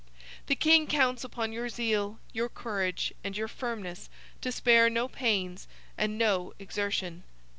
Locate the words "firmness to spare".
3.47-4.89